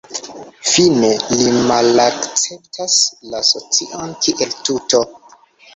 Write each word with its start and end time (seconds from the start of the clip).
Fine, 0.69 1.11
li 1.41 1.51
malakceptas 1.73 2.97
la 3.35 3.45
socion 3.53 4.19
kiel 4.27 4.59
tuto. 4.69 5.09